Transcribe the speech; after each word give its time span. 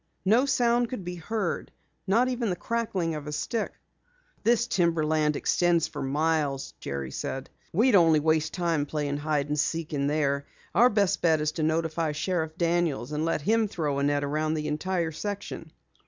No 0.25 0.47
sound 0.47 0.89
could 0.89 1.05
be 1.05 1.13
heard, 1.13 1.71
not 2.07 2.27
even 2.27 2.49
the 2.49 2.55
crackling 2.55 3.13
of 3.13 3.27
a 3.27 3.31
stick. 3.31 3.73
"This 4.43 4.65
timber 4.65 5.05
land 5.05 5.35
extends 5.35 5.87
for 5.87 6.01
miles," 6.01 6.73
said 6.81 6.81
Jerry. 6.81 7.45
"We'd 7.71 7.93
only 7.93 8.19
waste 8.19 8.51
time 8.51 8.87
playing 8.87 9.17
hide 9.17 9.45
and 9.49 9.59
seek 9.59 9.93
in 9.93 10.07
there. 10.07 10.47
Our 10.73 10.89
best 10.89 11.21
bet 11.21 11.39
is 11.39 11.51
to 11.51 11.61
notify 11.61 12.13
Sheriff 12.13 12.57
Daniels 12.57 13.11
and 13.11 13.25
let 13.25 13.41
him 13.43 13.67
throw 13.67 13.99
a 13.99 14.03
net 14.03 14.23
around 14.23 14.55
the 14.55 14.67
entire 14.67 15.11
section." 15.11 15.71